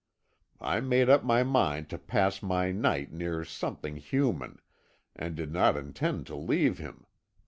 I 0.59 0.79
made 0.79 1.11
up 1.11 1.23
my 1.23 1.43
mind 1.43 1.87
to 1.91 1.99
pass 1.99 2.41
my 2.41 2.71
night 2.71 3.13
near 3.13 3.45
something 3.45 3.97
human, 3.97 4.59
and 5.15 5.35
did 5.35 5.53
not 5.53 5.77
intend 5.77 6.25
to 6.25 6.35
leave 6.35 6.79
him. 6.79 7.05